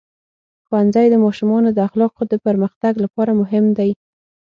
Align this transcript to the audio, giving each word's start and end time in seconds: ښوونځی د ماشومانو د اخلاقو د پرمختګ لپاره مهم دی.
ښوونځی 0.65 1.05
د 1.09 1.15
ماشومانو 1.25 1.69
د 1.73 1.79
اخلاقو 1.87 2.21
د 2.31 2.35
پرمختګ 2.45 2.93
لپاره 3.03 3.31
مهم 3.41 3.65
دی. 3.77 3.89